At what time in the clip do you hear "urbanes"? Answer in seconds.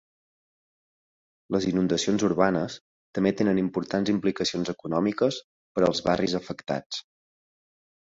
2.29-2.77